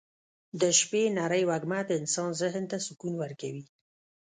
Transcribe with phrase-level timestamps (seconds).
[0.61, 3.65] د شپې نرۍ وږمه د انسان ذهن ته سکون ورکوي.